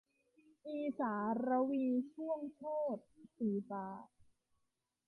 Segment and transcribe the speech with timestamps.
[0.67, 1.15] อีสา-
[1.47, 2.63] รวีช่วงโช
[2.95, 3.01] ติ-
[3.37, 3.85] สีฟ้า